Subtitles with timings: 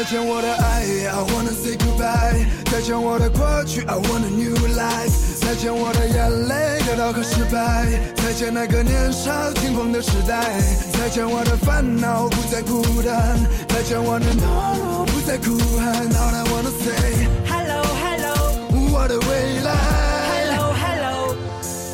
[0.00, 0.80] 再见我的爱
[1.12, 2.46] ，I wanna say goodbye。
[2.72, 5.12] 再见我的过去，I want a new life。
[5.38, 7.84] 再见我的眼泪，得到和失败。
[8.16, 10.58] 再见那个年少轻狂的时代。
[10.94, 13.38] 再见我的烦恼，不再孤单。
[13.68, 16.08] 再见我的懦弱，不再哭喊。
[16.08, 18.56] All I wanna say hello hello，
[18.94, 19.68] 我的未来。
[20.32, 21.36] hello hello，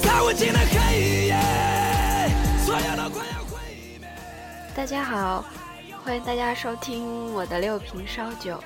[0.04, 1.34] 在无尽的黑夜，
[2.64, 3.58] 所有的快要毁
[3.98, 4.08] 灭。
[4.76, 5.44] 大家好。
[6.06, 8.62] 欢迎大家收听我的六瓶烧酒。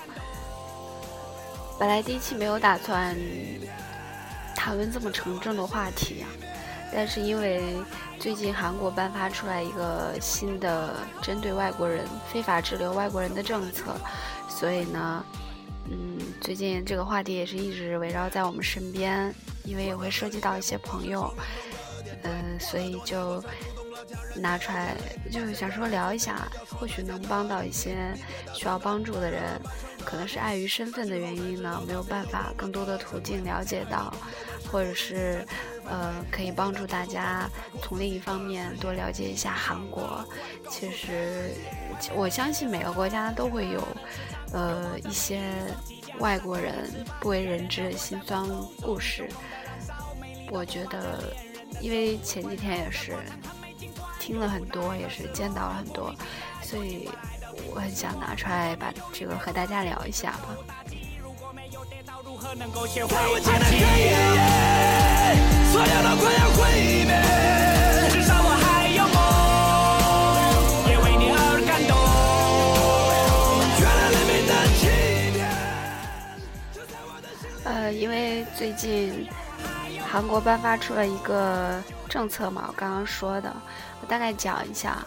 [1.78, 3.16] 本来第一期没有打算
[4.54, 6.28] 谈论这么沉重的话题啊，
[6.92, 7.62] 但是因为
[8.18, 13.96] 最近韩国颁发出来一个新的针对外国人非法滞留外国人的政策，
[14.46, 15.24] 所以呢，
[15.90, 21.32] 嗯，最近这个话题也是一直围绕在我们身边，因为也会涉及到一些朋友，
[22.22, 23.42] 嗯，所以就。
[24.36, 24.96] 拿出来
[25.30, 28.14] 就是想说聊一下，或许能帮到一些
[28.54, 29.60] 需要帮助的人，
[30.04, 34.12] 可能是碍于身份的原因呢，没有办法更多的途径了解到，
[34.70, 35.44] 或者是
[35.84, 37.48] 呃可以帮助大家
[37.82, 40.24] 从另一方面多了解一下韩国。
[40.68, 41.50] 其实
[42.14, 43.88] 我相信每个国家都会有
[44.52, 45.40] 呃一些
[46.18, 46.88] 外国人
[47.20, 48.48] 不为人知的辛酸
[48.80, 49.28] 故事。
[50.50, 51.22] 我觉得，
[51.80, 53.14] 因为前几天也是。
[54.30, 56.14] 听了很多，也是见到了很多，
[56.62, 57.10] 所以
[57.74, 60.56] 我很想拿出来把这个和大家聊一下吧。
[77.64, 79.26] 呃，因为最近
[80.10, 83.54] 韩国颁发出了一个政策嘛，我刚刚说的。
[84.00, 85.06] 我大概讲一下，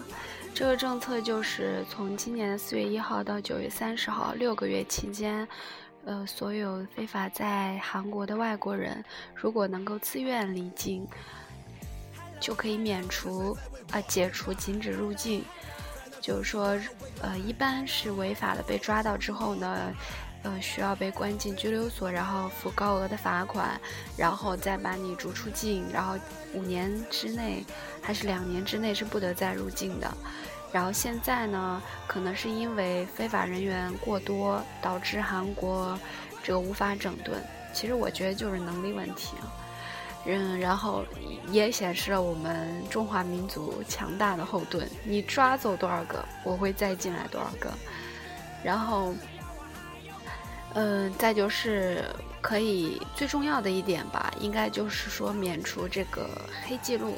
[0.54, 5.46] 这个政策就是从今年的四月一号到九月三十号六个月期间，
[6.06, 9.04] 呃，所有非法在韩国的外国人，
[9.36, 11.06] 如果能够自愿离境，
[12.40, 13.58] 就可以免除
[13.92, 15.44] 啊解除禁止入境。
[16.22, 16.80] 就是说，
[17.22, 19.94] 呃，一般是违法的被抓到之后呢。
[20.44, 23.80] 呃，需要被关进拘留所，然后付高额的罚款，
[24.18, 26.20] 然后再把你逐出境，然后
[26.54, 27.64] 五年之内
[28.02, 30.14] 还是两年之内是不得再入境的。
[30.74, 35.98] 然后现在呢，可能是因为非法人员过多，导致韩国
[36.44, 37.42] 这个无法整顿。
[37.74, 39.48] 其实我觉得就是能力问题啊。
[40.26, 41.06] 嗯，然后
[41.48, 44.86] 也显示了我们中华民族强大的后盾。
[45.06, 47.72] 你抓走多少个，我会再进来多少个。
[48.62, 49.16] 然后。
[50.74, 52.04] 嗯，再就是
[52.42, 56.30] 可以最重要的一点吧，应该就是说免除这个
[56.66, 57.18] 黑记录。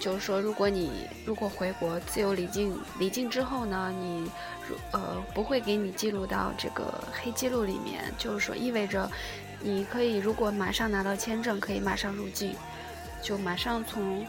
[0.00, 4.28] 就是说，如果你如果回国自由离境，离境之后呢，你
[4.68, 8.12] 如呃不会给你记录到这个黑记录里面。
[8.18, 9.08] 就是说，意味着
[9.60, 12.56] 你可以如果马上拿到签证，可以马上入境，
[13.22, 14.26] 就马上从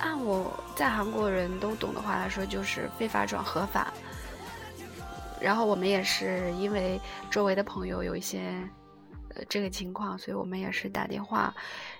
[0.00, 3.92] 按我在韩国人都懂的话来说，就是非法转合法。
[5.46, 8.40] 然后我们也是因为周围的朋友有一些，
[9.36, 11.54] 呃，这个情况，所以我们也是打电话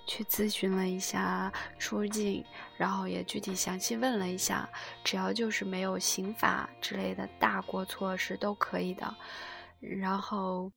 [0.05, 2.45] 去咨询了一下出境，
[2.77, 4.69] 然后也具体详细问了一下，
[5.05, 9.15] 只要就是没有刑法之类的大过错是都可以的，
[9.79, 10.73] 然后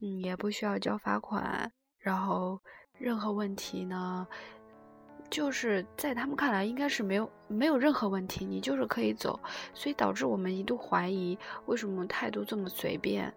[0.00, 2.58] 嗯也不需要交罚款，然后
[2.98, 4.26] 任何问题呢。
[5.34, 9.40] 就是在他们看来，应该是没有没有任何问题，你就是可以走，
[9.74, 11.36] 所以导致我们一度怀疑，
[11.66, 13.34] 为什么态度这么随便？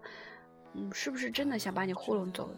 [0.74, 2.48] 嗯，是不是真的想把你糊弄走？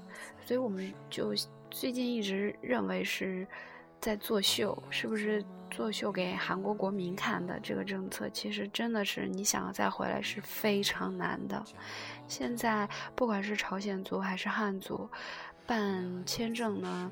[0.45, 1.33] 所以我们就
[1.71, 3.47] 最近一直认为是
[3.99, 8.29] 在作秀，是不是作秀给韩国国民看的这个政策？
[8.29, 11.65] 其实真的是你想要再回来是非常难的。
[12.29, 12.87] 现在
[13.17, 15.09] 不管是朝鲜族还是汉族，
[15.67, 17.11] 办签证呢？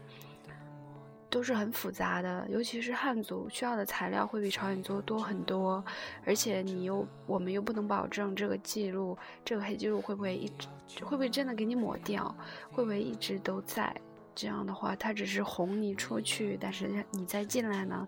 [1.31, 5.85] 都是很复杂的，尤其是汉族需要的材料会比朝鲜族多很多，
[6.25, 12.35] 而且你又我们又不能保证这个记录，这个黑记录会不会一直会不会真的给你抹掉，
[12.73, 13.95] 会不会一直都在？
[14.35, 18.07] 这样的话，他只是哄你出去，但是你再进来呢，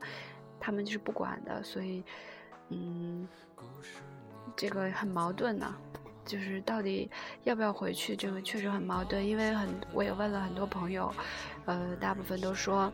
[0.60, 2.04] 他们就是不管的，所以，
[2.68, 3.26] 嗯，
[4.54, 5.74] 这个很矛盾呢，
[6.30, 7.10] 就是到底
[7.42, 11.12] 要不要回去，这个确实很矛盾，因为很我也问了很多朋友。
[11.64, 12.92] 呃，大部分都说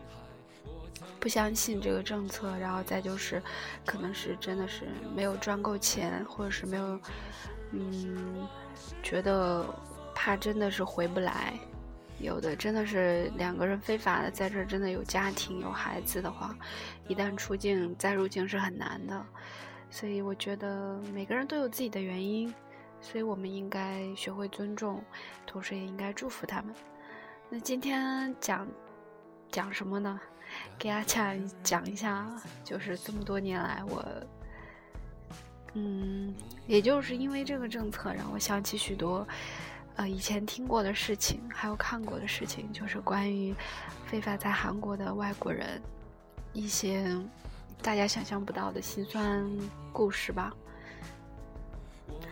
[1.19, 3.41] 不相信这个政策，然后再就是，
[3.85, 4.85] 可能是真的是
[5.15, 6.99] 没有赚够钱，或者是没有，
[7.73, 8.47] 嗯，
[9.03, 9.63] 觉得
[10.15, 11.53] 怕真的是回不来。
[12.19, 16.55] 有的真的是两个人非法的在这儿，真的有家庭有孩子的话，
[17.07, 19.23] 一旦出境再入境是很难的。
[19.89, 22.53] 所以我觉得每个人都有自己的原因，
[23.01, 25.03] 所以我们应该学会尊重，
[25.45, 26.73] 同时也应该祝福他们。
[27.49, 28.67] 那今天讲
[29.49, 30.19] 讲什么呢？
[30.77, 32.25] 给大家讲一下，
[32.63, 34.03] 就是这么多年来我。
[35.73, 36.33] 嗯，
[36.65, 39.27] 也就是因为这个政策，让我想起许多，
[39.95, 43.53] 呃，以前听过的事情，还有看过的事情，就是关于
[44.05, 45.81] 非法在韩国的外国人
[46.51, 47.15] 一些
[47.81, 49.47] 大家想象不到的心酸
[49.93, 50.51] 故事吧。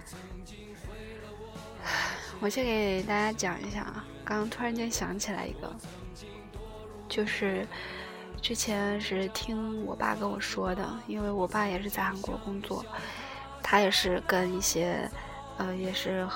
[2.40, 5.74] 我先给大家讲一下啊，刚刚突然间想起来一个，
[7.08, 7.66] 就是
[8.42, 12.86] 之前是听我爸跟我说的，因为我爸也是在韩国工作。
[13.68, 15.10] 他也是跟一些，
[15.58, 16.28] 呃，也是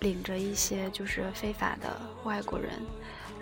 [0.00, 2.70] 领着一些就是非法的外国人，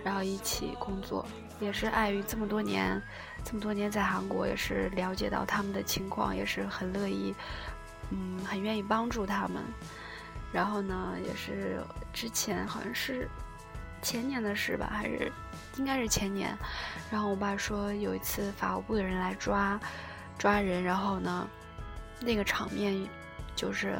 [0.05, 1.27] 然后一起工作。
[1.61, 3.03] 也是碍于这么多年，
[3.45, 7.35] 这么多年在韩国，也是了解到他们的情况，也是很乐意，
[8.11, 9.63] 嗯，很愿意帮助他们。
[10.53, 13.29] 然后呢，也是之前好像是
[14.03, 15.33] 前年的事吧，还是
[15.77, 16.57] 应该是前年。
[17.11, 19.79] 然后我爸说有一次法务部的人来抓
[20.39, 21.49] 抓人，然后呢，
[22.21, 23.07] 那个场面。
[23.57, 23.97] 就是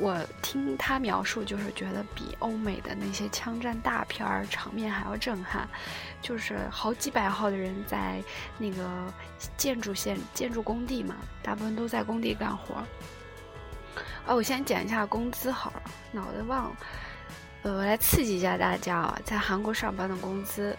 [0.00, 5.68] 我听他描述，就是觉得比欧美的那些枪战大片儿场面还要震撼。
[6.22, 8.20] 就是好几百号的人在
[8.58, 9.12] 那个
[9.56, 12.74] 建筑线、建筑工地嘛，大部分都在工地干活。
[14.26, 16.76] 哦，我先讲一下工资好了，脑袋忘了。
[17.62, 20.76] 呃，我来刺激一下大家啊，在韩国上班的工资，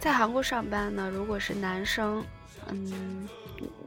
[0.00, 2.24] 在韩国上班呢，如果是男生，
[2.68, 3.28] 嗯，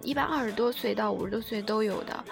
[0.02, 2.24] 一般二十多岁到五十多岁都有的。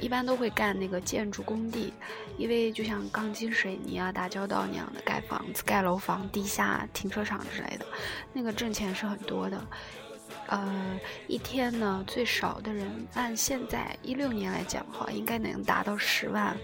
[0.00, 1.92] 一般都会干那个建筑工地，
[2.36, 7.86] 因为就像钢筋水泥啊、打交道那样的盖房子、盖楼房、地下停车场之类的，
[8.32, 9.66] 那个挣钱是很多的。
[10.46, 16.54] 呃，一天呢，最少的人按现在一六年来讲的话，应该能达到十万、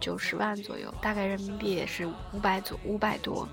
[0.00, 3.48] 九十万左右，大概人民币也是五百左五百多。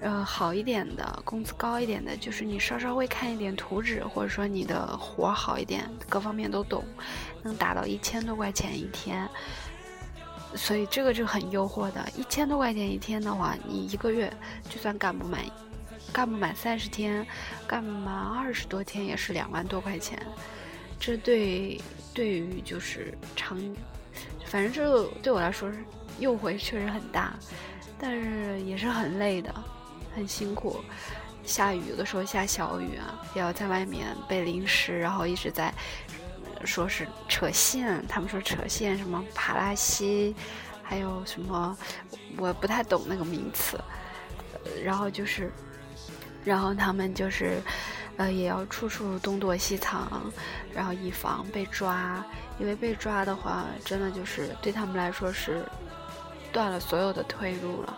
[0.00, 6.84] 呃，好一点的，工资高一点的，就是你稍稍会看一点图纸，或者说你的活好一点，各方面都懂，
[7.42, 9.28] 能达到一千多块钱一天。
[10.54, 14.32] 所以这个就很诱惑的，一千多块钱一天的话，你一个月
[14.70, 15.40] 就算干不满，
[16.12, 17.26] 干不满三十天，
[17.66, 20.16] 干满二十多天也是两万多块钱。
[21.00, 21.80] 这对
[22.14, 23.60] 对于就是长，
[24.46, 25.78] 反正这对我来说是
[26.18, 27.34] 诱惑确实很大，
[27.98, 29.52] 但是也是很累的。
[30.18, 30.80] 很辛苦，
[31.44, 35.72] 下雨的时候下小雨啊，也要在外面被淋湿，然后一直在
[36.64, 40.34] 说是扯线，他们说扯线什么帕拉西，
[40.82, 41.78] 还有什么
[42.36, 43.78] 我不太懂那个名词，
[44.84, 45.52] 然后就是，
[46.44, 47.62] 然后他们就是
[48.16, 50.32] 呃也要处处东躲西藏，
[50.74, 52.24] 然后以防被抓，
[52.58, 55.64] 因为被抓的话，真的就是对他们来说是
[56.52, 57.96] 断了所有的退路了。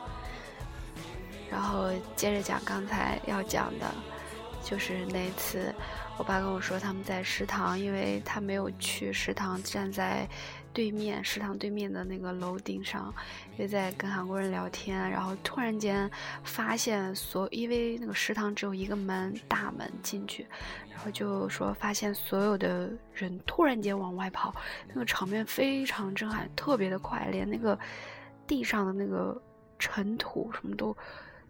[1.50, 3.92] 然后接着讲刚才要讲的，
[4.62, 5.74] 就是那次
[6.16, 10.28] 我爸跟我说他们在食堂，因为他没有去食堂，站在
[10.72, 13.12] 对面食堂对面的那个楼顶上，
[13.56, 16.08] 又在跟韩国人聊天，然后突然间
[16.44, 20.46] 发现所，因为那个食堂只有一个门大门进去，
[20.88, 24.54] 然后就说发现所有的人突然间往外跑，
[24.86, 27.76] 那个场面非常震撼，特别的快，连那个
[28.46, 29.36] 地上的那个
[29.80, 30.96] 尘土什么都。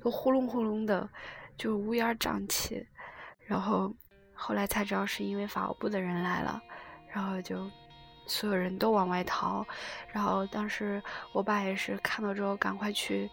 [0.00, 1.08] 都呼隆呼隆的，
[1.56, 2.86] 就乌烟瘴气，
[3.44, 3.92] 然后
[4.32, 6.60] 后来才知道是因为法务部的人来了，
[7.08, 7.70] 然后就
[8.26, 9.66] 所有人都往外逃，
[10.12, 11.02] 然后当时
[11.32, 13.28] 我爸也是看到之后赶快去，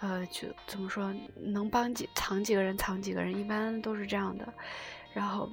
[0.00, 4.52] 呃，就怎么说能帮几藏几个人藏几个人，一般都是这样的，
[5.14, 5.48] 然后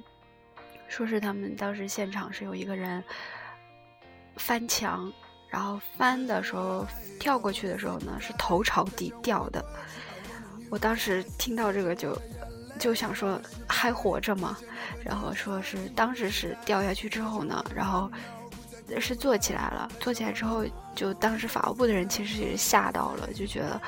[0.88, 3.02] 说是他们当时现场是有一个人
[4.36, 5.10] 翻墙，
[5.48, 6.84] 然后翻的时候
[7.18, 9.64] 跳过去的时候呢是头朝地掉的。
[10.70, 12.16] 我当时听到这个就，
[12.78, 14.56] 就想说还活着吗？
[15.04, 18.10] 然后说是当时是掉下去之后呢，然后
[19.00, 19.90] 是坐起来了。
[19.98, 23.80] 坐起来之后，就当时法务部的人其实也是吓到了，就觉得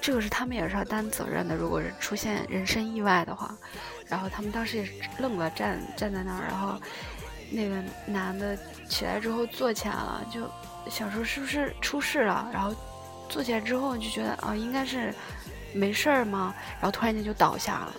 [0.00, 1.54] 这个是他们也是要担责任的。
[1.54, 3.56] 如果是出现人身意外的话，
[4.06, 6.44] 然后他们当时也是愣了，站站在那儿。
[6.48, 6.80] 然后
[7.52, 10.40] 那个男的起来之后坐起来了，就
[10.90, 12.50] 想说是不是出事了？
[12.52, 12.74] 然后
[13.28, 15.14] 坐起来之后就觉得啊，应该是。
[15.76, 16.54] 没事儿吗？
[16.80, 17.94] 然后突然间就倒下了，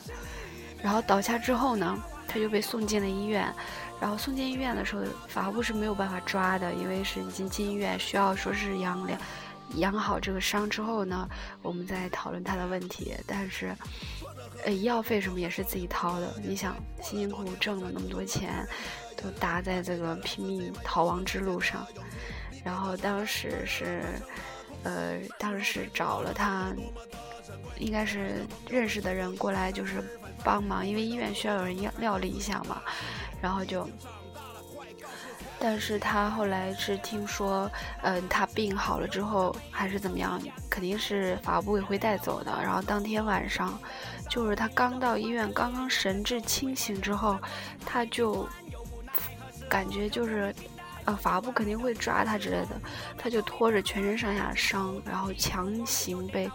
[0.81, 3.53] 然后倒下之后呢，他就被送进了医院。
[3.99, 9.19] 然后送进医院的时候，法务是没有办法抓的，因为是已经进医院，需要说是养养
[9.75, 11.27] 养好这个伤之后呢，
[11.63, 13.15] 我们再讨论他的问题。
[13.25, 13.75] 但是，
[14.63, 16.31] 呃，医药费什么也是自己掏的。
[16.43, 18.63] 你想，辛辛苦苦挣了那么多钱，
[19.15, 21.83] 都搭在这个拼命逃亡之路上。
[22.63, 24.03] 然后当时是，
[24.83, 26.71] 呃，当时找了他，
[27.79, 30.03] 应该是认识的人过来，就是
[30.43, 32.81] 帮忙，因为医院需要有人料料理一下嘛，
[33.41, 33.87] 然后就。
[35.59, 37.67] 但是他后来是听说，
[38.03, 42.51] 嗯，他病好了之后还是怎么样，肯定是法务部也会带走的。
[42.61, 43.75] 然后当天晚上，
[44.29, 47.39] 就是他刚到医院，刚刚神志清醒之后，
[47.83, 48.47] 他就
[49.67, 50.53] 感觉就是，
[51.05, 52.79] 呃，法务部肯定会抓他之类的，
[53.17, 56.47] 他就拖着全身上下伤，然后强行被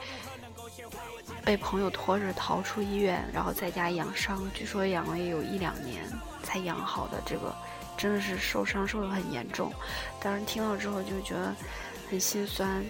[1.44, 6.04] 被朋友拖着逃出医院，然后在家养伤，据说养了有一两年
[6.42, 7.54] 才养好的这个。
[7.94, 9.70] 真的是受伤受得很严重，
[10.20, 11.54] 当时听了之后就觉得
[12.10, 12.82] 很心酸。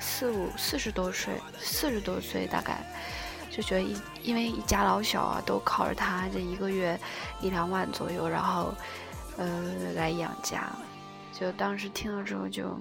[0.00, 2.82] 四五四十多岁，四十多岁大概
[3.50, 6.98] 就觉得一因为一家老小啊都靠着他这一个月
[7.40, 8.74] 一两万左右，然后
[9.36, 10.72] 呃来养家，
[11.38, 12.80] 就当时听了之后就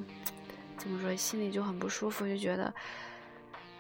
[0.78, 2.74] 怎么说心里就很不舒服，就觉得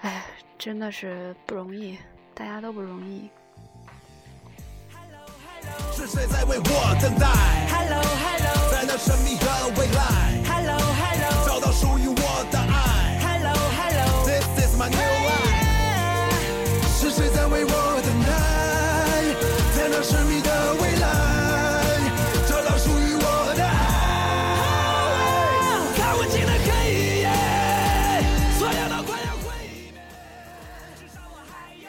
[0.01, 0.23] 哎
[0.57, 1.97] 真的是不容易，
[2.33, 3.29] 大家都不容易。
[5.93, 7.27] 是谁在为我等待
[7.67, 9.45] ？Hello Hello，在那神秘的
[9.77, 10.01] 未来。
[10.47, 13.19] Hello Hello，找到属于我的爱。
[13.19, 16.87] Hello Hello，This is my new life。
[16.99, 17.88] 是谁在为我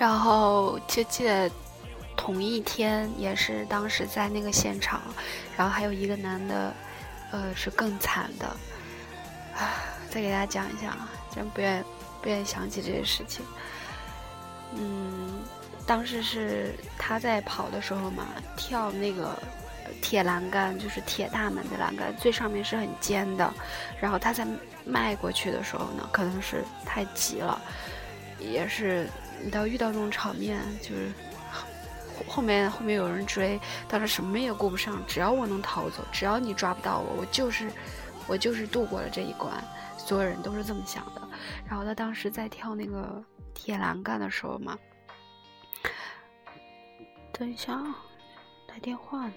[0.01, 1.49] 然后就记得。
[2.17, 5.01] 同一天也是当时在那个现场，
[5.57, 6.75] 然后还有一个男的，
[7.31, 8.47] 呃，是更惨的。
[9.57, 9.73] 啊，
[10.11, 11.83] 再给大家讲一下啊，真不愿
[12.21, 13.43] 不愿意想起这些事情。
[14.75, 15.41] 嗯，
[15.87, 19.35] 当时是他在跑的时候嘛，跳那个
[20.03, 23.51] 铁栏杆，就是铁大门的栏杆，最上面是很尖的。
[23.99, 24.47] 然后他在
[24.85, 27.59] 迈过去的时候呢，可能是太急了，
[28.39, 29.09] 也是
[29.43, 31.13] 你到遇到这种场面就是。
[32.29, 37.71] 后面后面有人追，当时什么也顾不上，只要我能逃走，只要你抓不到我，我就是，
[38.27, 39.51] 我就是度过了这一关。
[39.97, 41.23] 所有人都是这么想的。
[41.67, 44.79] 然后他当时在跳那个铁栏杆的时候嘛，
[47.33, 47.97] 等一下啊，
[48.69, 49.33] 来电话呢。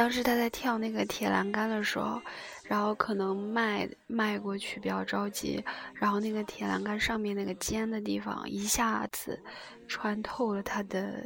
[0.00, 2.22] 当时他在跳那个铁栏杆的时候，
[2.64, 9.38] 然后可能迈迈过去比较着急，然后那个铁栏杆上面那个尖的地方一下子
[9.86, 11.22] 穿透了他的，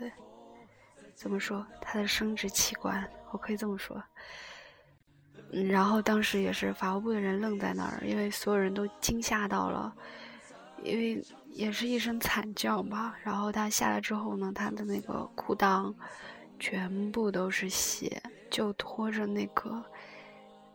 [1.14, 1.64] 怎么说？
[1.80, 4.02] 他的生殖器官，我可以这么说。
[5.52, 9.94] 嗯，然后当时也是法务部的人愣在那儿，因为所有人都惊吓到了，
[10.82, 13.14] 因为也是一声惨叫吧。
[13.22, 15.94] 然后他下来之后呢，他的那个裤裆
[16.58, 18.20] 全部都是血。
[18.50, 19.84] 就拖着那个，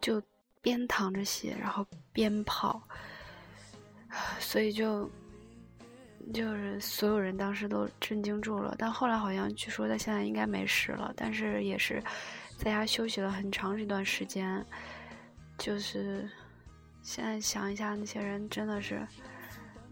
[0.01, 0.21] 就
[0.61, 2.81] 边淌着血，然后边跑，
[4.39, 5.09] 所以就
[6.33, 8.75] 就是所有人当时都震惊住了。
[8.77, 12.03] 但后来好像据说他现在应该没事了，但是也是
[12.57, 14.65] 在家休息了很长一段时间。
[15.57, 16.29] 就是
[17.01, 19.05] 现在想一下，那些人真的是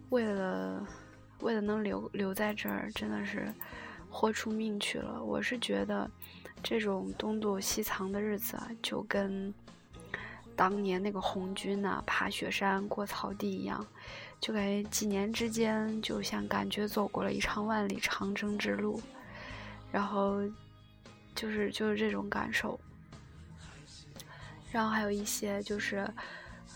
[0.10, 0.88] 为了
[1.39, 3.53] 为了能留留在这儿，真的是
[4.17, 5.24] 豁出命去了。
[5.24, 6.09] 我是觉得。
[6.63, 9.53] 这种东躲西藏的日子啊，就跟
[10.55, 13.86] 当年那个红军呐爬雪山过草地一样，
[14.41, 19.00] 就感觉几年之间就像感觉走过了一场万里长征之路，
[19.91, 20.41] 然后
[21.36, 22.77] 就是就是这种感受。
[24.71, 26.12] 然后还有一些就是，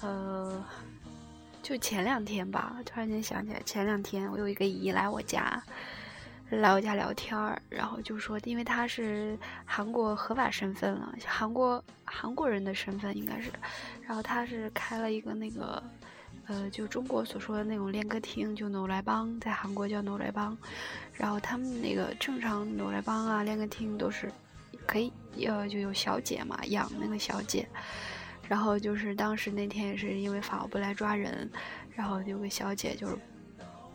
[0.02, 0.64] 呃，
[1.64, 5.62] 就前两天吧，突然间想起来，前两天我有一个姨来我家。
[6.60, 13.50] 来我家聊天儿，然后就说，因为他是韩国合法身份了，韩国韩国人的身份应该是，
[14.06, 15.82] 然后他是开了一个那个，
[16.48, 20.58] 呃，就中国所说的那种练歌厅，就努来帮，在韩国叫努来帮，
[21.14, 24.30] 然后他们那个正常努来帮啊，练歌厅都是
[24.86, 25.12] 可以，
[25.46, 27.66] 呃，就有小姐嘛，养那个小姐，
[28.50, 31.50] 然后就是当时那天也是因为法务部来抓人，
[31.96, 33.18] 然后有个小姐就是。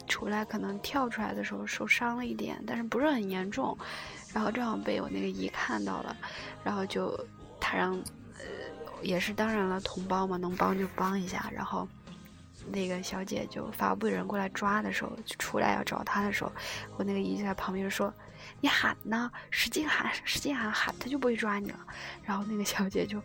[0.06, 3.76] 出来可能跳出来的时候受伤了一点，但是不是很严重，
[4.32, 6.16] 然后正好被我那个姨看到了，
[6.64, 7.18] 然后就
[7.60, 7.92] 他让，
[8.38, 8.44] 呃，
[9.02, 11.50] 也是当然了，同胞嘛，能帮就帮一下。
[11.52, 11.86] 然后
[12.70, 16.52] 那个小姐就法务部的人过来抓的时候，就出来要找他的时候，
[16.96, 18.12] 我那个姨就在旁边说
[18.60, 21.78] ：“你喊呢，使劲喊，使劲喊喊，他就不会抓你了。”
[22.24, 23.22] 然后那个小姐就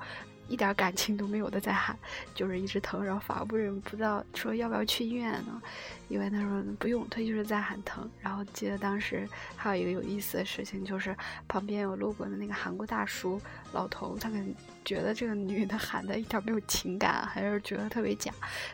[0.52, 1.98] 一点感情都没有的在喊，
[2.36, 3.02] 就是一直疼。
[3.04, 5.62] 然后法务部人不知道说要不要去医院呢，
[6.10, 8.10] 因为他说不用，他就是在喊疼。
[8.20, 11.16] 然后记得当时还有一个有意思的事情，就是
[11.48, 13.42] 旁边有路过的那个韩国大叔
[13.72, 14.54] 老头，他可能
[14.84, 18.34] 觉得这个女的喊的一点没有情感，还是觉得特别假，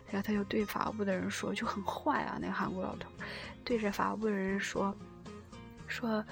[0.10, 3.07] 然后他就对法务部的人说，就很坏啊，那个韩国老头
[3.63, 4.96] 对着法务部的人说，
[5.88, 6.25] 说。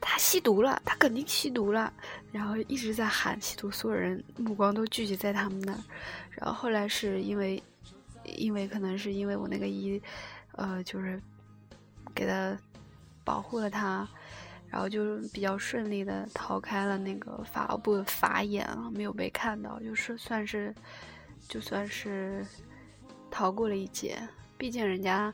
[0.00, 1.92] 他吸毒了，他肯定吸毒了，
[2.30, 5.78] 然后一直在喊吸毒，所有人目光都聚集在他们那儿。
[6.30, 7.62] 然后后来是因为，
[8.24, 10.00] 因为可能是因为我那个姨，
[10.52, 11.20] 呃，就是
[12.14, 12.56] 给他
[13.24, 14.08] 保护了他，
[14.68, 20.74] 然后就比较顺利的逃开了那个法务部的法眼啊，没有被看到，就是算是，
[21.48, 22.46] 就算是
[23.30, 24.16] 逃过了一劫。
[24.56, 25.32] 毕竟人家。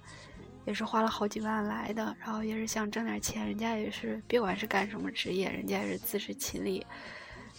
[0.66, 3.46] 也是花了好几万来的，然后也是想挣点钱。
[3.46, 6.84] 人家也是，别管是干什么职业，人家也是自食其力。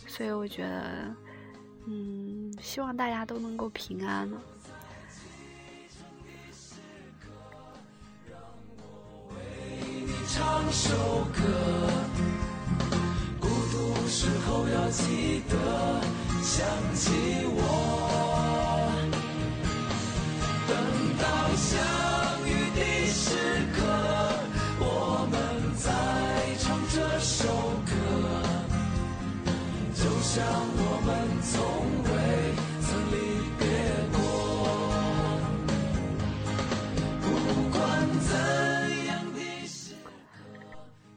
[0.07, 1.15] 所以我觉得，
[1.87, 4.37] 嗯，希望大家都能够平安呢。
[10.27, 10.93] 唱首
[11.33, 11.41] 歌，
[13.39, 16.01] 孤独时候要记得
[16.41, 17.11] 想起
[17.45, 17.61] 我，
[20.67, 20.75] 等
[21.17, 21.94] 到相。
[30.35, 31.15] 像我们
[31.47, 31.55] 从
[32.03, 32.11] 未
[32.81, 33.15] 曾离
[33.57, 33.63] 别
[34.11, 34.19] 过，
[37.21, 37.23] 不
[37.71, 37.79] 管
[38.19, 38.27] 怎
[39.05, 40.11] 样的时刻，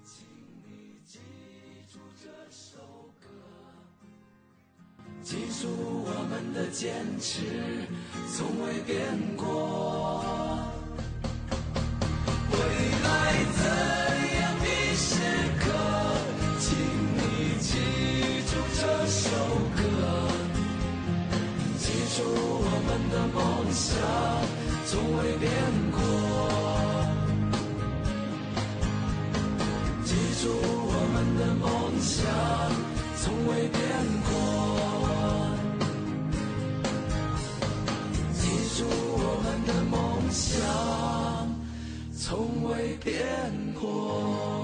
[0.05, 0.23] 请
[0.69, 0.71] 你
[1.05, 1.19] 记
[1.93, 2.79] 住这首
[3.21, 3.27] 歌，
[5.25, 5.67] 记住
[6.05, 7.43] 我们的坚持
[8.33, 10.18] 从未变过，
[23.69, 24.01] 的梦想
[24.87, 25.51] 从未变
[25.93, 26.01] 过，
[30.05, 31.69] 记住我们的梦
[32.01, 32.25] 想
[33.19, 33.79] 从未变
[34.25, 34.33] 过，
[38.33, 38.41] 记
[38.79, 39.97] 住我们的梦
[40.31, 40.49] 想
[42.17, 42.27] 从
[42.65, 43.15] 未变
[43.79, 44.58] 过。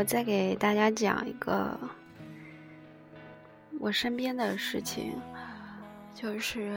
[0.00, 1.78] 我再给大家讲一个
[3.78, 5.12] 我身边的事情，
[6.14, 6.72] 就是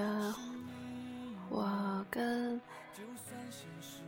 [1.50, 2.60] 我跟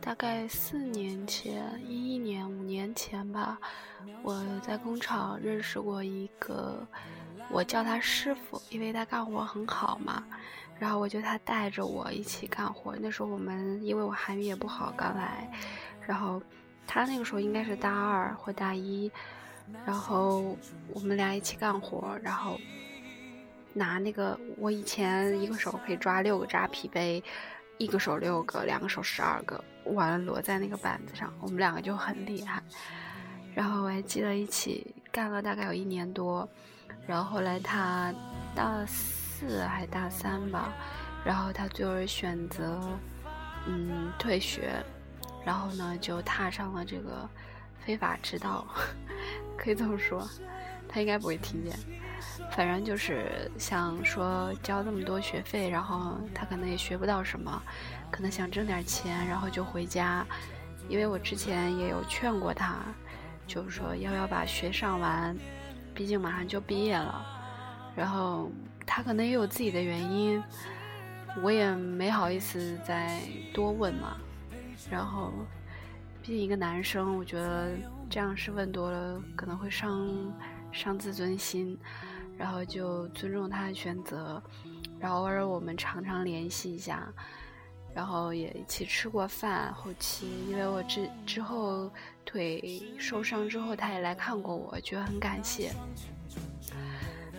[0.02, 3.58] 大概四年前、一一年、五年前吧，
[4.22, 6.86] 我在工厂认识过一个，
[7.50, 10.22] 我叫他师傅，因为他干活很好嘛。
[10.78, 12.94] 然后我就他带着我一起干活。
[13.00, 15.50] 那时候我们因为我韩语也不好，刚来，
[16.06, 16.38] 然后。
[16.86, 19.10] 他那个时候应该是大二或大一，
[19.84, 20.56] 然后
[20.94, 22.58] 我们俩一起干活，然后
[23.72, 27.22] 拿那个我以前一个手可以抓六个扎啤杯，
[27.78, 32.62] 一个手六个，两个手十二个，完了摞在那个板子上，我们两个就很厉害。
[33.54, 36.48] 然后我还记得一起干了大概有一年多，
[37.06, 38.14] 然后后来他
[38.54, 40.72] 大四还大三吧，
[41.24, 42.80] 然后他最后选择
[43.66, 44.72] 嗯退学。
[45.46, 47.28] 然后呢，就踏上了这个
[47.78, 48.66] 非法之道，
[49.56, 50.28] 可以这么说，
[50.88, 51.78] 他应该不会听见。
[52.50, 57.62] 反正就是想说交这么多学费，然后他可能也学不到什么，
[58.10, 60.26] 可能想挣点钱，然后就回家。
[60.88, 62.78] 因为我之前也有劝过他，
[63.46, 65.36] 就是说要不要把学上完，
[65.94, 67.24] 毕竟马上就毕业了。
[67.94, 68.50] 然后
[68.84, 70.42] 他可能也有自己的原因，
[71.40, 73.20] 我也没好意思再
[73.54, 74.16] 多问嘛。
[74.90, 75.32] 然后，
[76.22, 77.70] 毕竟一个男生，我觉得
[78.08, 80.08] 这样是问多了可能会伤
[80.72, 81.78] 伤自尊心，
[82.36, 84.42] 然后就尊重他的选择，
[84.98, 87.06] 然后偶尔我们常常联系一下，
[87.94, 89.72] 然后也一起吃过饭。
[89.74, 91.90] 后期因为我之之后
[92.24, 95.72] 腿受伤之后，他也来看过我，觉得很感谢。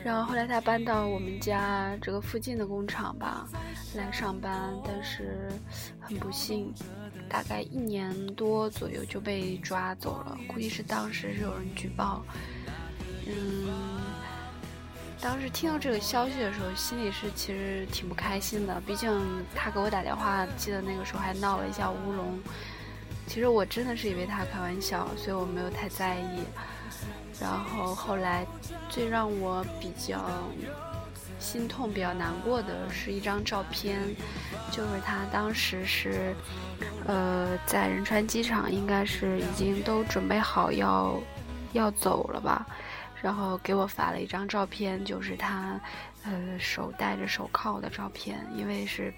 [0.03, 3.45] 然后后来他搬到我们家这个附近的工厂吧
[3.95, 5.51] 来上班，但是
[5.99, 6.73] 很不幸。
[7.29, 12.23] 大概一年多左右就被抓走了，估计是当时是有人举报。
[13.27, 13.67] 嗯，
[15.19, 18.81] 当时听到这个消息的时候，心里是其实挺不开心的。
[18.81, 19.11] 毕竟
[19.53, 22.39] 他给我打电话，记得那个时候还闹了一下乌龙。
[23.27, 26.39] 其实我真的是以为他开玩笑，所以我没有太在意。
[27.39, 28.47] 然后后来，
[28.89, 30.23] 最让我比较
[31.39, 33.99] 心痛、比较难过的是一张照片，
[34.71, 36.35] 就是他当时是，
[37.05, 41.19] 呃，在仁川机场，应该是已经都准备好要
[41.73, 42.65] 要走了吧，
[43.21, 45.79] 然后给我发了一张照片，就是他，
[46.23, 49.13] 呃，手戴着手铐的照片，因为是。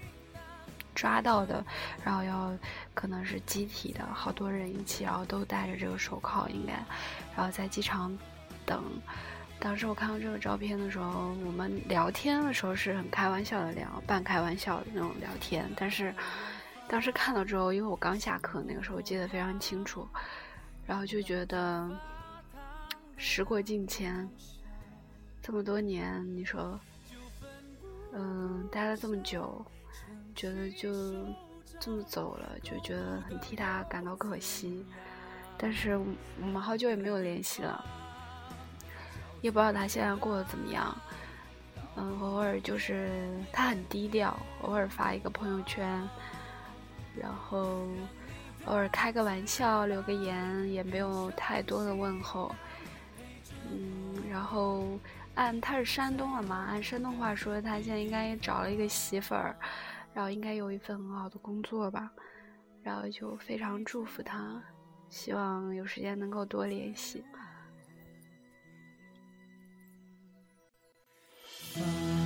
[0.92, 1.64] 抓到的，
[2.04, 2.52] 然后要
[2.92, 6.72] 可能是集体的，好多人一起，然后都戴着这个手铐，应该，
[7.34, 8.14] 然后在机场
[8.66, 8.82] 等。
[9.60, 15.70] 当时我看到这个照片的时候，我们聊天的时候是很开玩笑的聊，半开玩笑的那种聊天。
[15.76, 16.14] 但是
[16.88, 20.08] 当时看到之后，因为我刚下课，那个时候记得非常清楚，
[20.86, 21.88] 然后就觉得
[23.16, 24.28] 时过境迁，
[25.42, 26.80] 这么多年，你说，
[28.12, 29.64] 嗯，待了这么久。
[30.34, 30.90] 觉得就
[31.78, 34.86] 这么走了，就觉得很替他感到可惜。
[35.58, 35.98] 但是
[36.40, 37.84] 我们好久也没有联系了，
[39.40, 40.96] 也不知道他现在过得怎么样。
[41.96, 45.86] 嗯，偶尔就是他很低调，偶尔发一个朋友圈，
[47.16, 47.86] 然后
[48.66, 52.54] 偶尔开个玩笑，留个言，也没有太多的问候。
[53.70, 54.98] 嗯，然后
[55.34, 59.56] 按他是山东的嘛，按山东话说，他现在应该也找了一个媳妇儿。
[60.12, 62.10] 然后应该有一份很好的工作吧，
[62.82, 64.60] 然后就非常祝福他，
[65.08, 67.24] 希望有时间能够多联系。
[71.70, 72.19] far.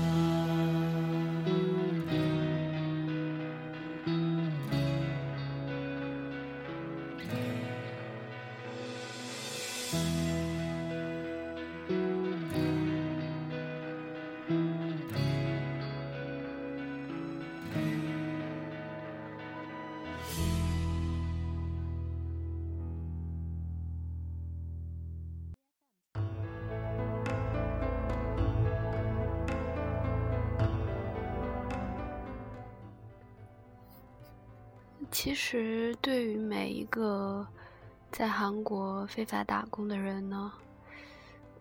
[35.14, 37.46] 其实，对于每一个
[38.10, 40.52] 在韩国非法打工的人呢，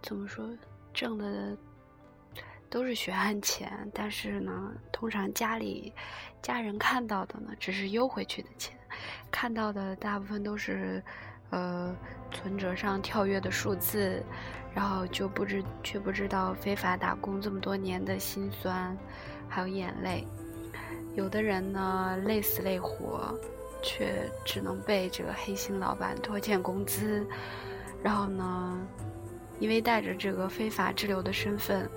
[0.02, 0.44] 怎么说，
[0.92, 1.56] 挣的
[2.68, 5.94] 都是血汗钱，但是呢，通常家里
[6.42, 8.76] 家人看到的呢，只是邮回去的钱，
[9.30, 11.02] 看到的大部分都是
[11.52, 11.96] 呃
[12.32, 14.26] 存折上跳跃的数字，
[14.74, 18.98] 然后就不知却不知道非法打工这么多年的辛酸，
[19.48, 20.28] 还有眼泪。
[21.16, 23.34] 有的人呢，累死累活。
[23.86, 27.28] 却只能被这个黑心老板拖欠工资，
[28.02, 28.80] 然后呢，
[29.60, 31.90] 因为带着这个非法滞留的身份，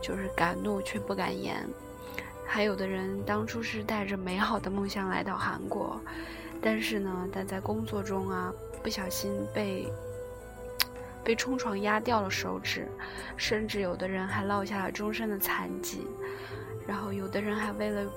[0.00, 1.68] 就是敢怒却不敢言。
[2.46, 6.00] 还有的人当初是带着美好的梦想来到韩国，
[6.62, 8.50] 但是呢，但在工作中啊，
[8.82, 9.92] 不小心被
[11.22, 12.88] 被冲床压掉了手指，
[13.36, 16.06] 甚至有的人还落下了终身的残疾，
[16.86, 18.10] 然后有的人还为了。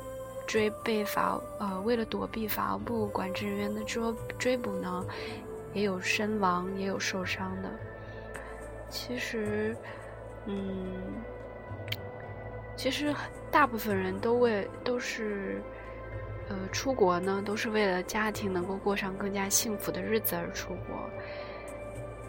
[0.50, 4.02] 追被法呃，为了躲避法务部管制人员的追
[4.40, 5.06] 追捕呢，
[5.74, 7.70] 也有身亡，也有受伤的。
[8.90, 9.78] 其实，
[10.48, 10.92] 嗯，
[12.76, 13.14] 其实
[13.52, 15.62] 大部分人都为都是，
[16.48, 21.08] 呃，出国呢，都是为了家庭能够过上更加幸福的日子而出国。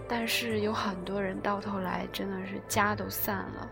[0.06, 3.70] 但是有很多人到头来真的是家都散了。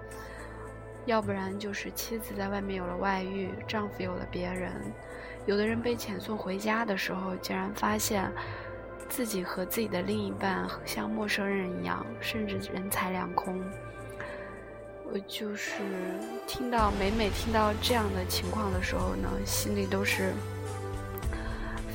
[1.07, 4.73] 要不然就是妻子在外面有了外遇，丈夫有了别人。
[5.47, 8.31] 有的人被遣送回家的时候，竟然发现
[9.09, 13.59] 自己和自己的另一半像陌生人一样，甚至人财两空。
[15.11, 15.81] 我就是
[16.47, 20.35] 听到每每听到这样的情况的时候呢，心里都是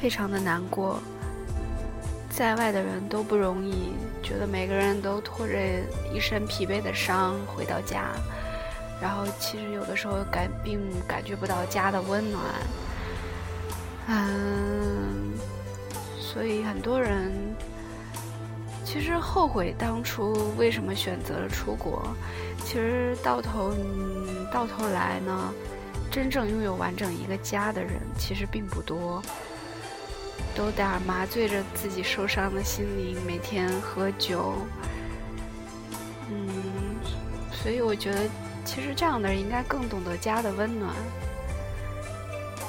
[0.02, 1.00] 非常的难过。
[2.32, 5.54] 在外的人都不容易，觉得每个人都拖着
[6.12, 8.10] 一身疲惫的伤回到家。
[9.04, 12.42] 然后，其实有的时候感并感觉不到家的温暖，
[14.08, 15.34] 嗯，
[16.18, 17.30] 所以很多人
[18.86, 22.02] 其实后悔当初为什么选择了出国。
[22.63, 25.54] 其实到头，嗯，到头来呢，
[26.10, 29.22] 真正拥有完整一个家的人其实并不多，
[30.56, 34.54] 都在麻醉着自己受伤的心灵，每天喝酒，
[36.32, 36.48] 嗯，
[37.52, 38.22] 所以我觉得。
[38.74, 40.92] 其实这样的人应该更懂得家的温暖，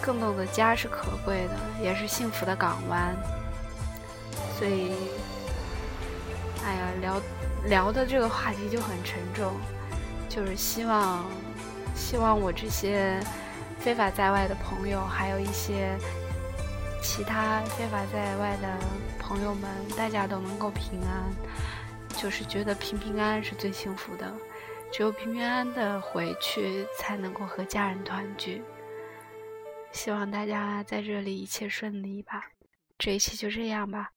[0.02, 3.16] 更懂得家是可贵的，也是幸福的港湾。
[4.58, 4.92] 所以，
[6.62, 7.22] 哎呀，聊
[7.68, 9.54] 聊的这个话题就很沉重，
[10.28, 11.24] 就是希望，
[11.96, 13.18] 希望我这些
[13.78, 15.96] 非法在外的朋友，还有一些
[17.02, 18.68] 其他非法在外的
[19.18, 21.32] 朋友们，大家都能够平安，
[22.14, 24.30] 就是觉得平平安安是最幸福的。
[24.96, 28.62] 只有平平安安的回去，才能够和家人团聚。
[29.90, 32.40] 希望大家在这里一切顺利吧。
[32.96, 34.12] 这一期就这样吧。